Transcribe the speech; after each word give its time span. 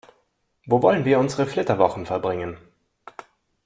Wo 0.65 0.81
wollen 0.81 1.05
wir 1.05 1.19
unsere 1.19 1.45
Flitterwochen 1.45 2.07
verbringen? 2.07 2.57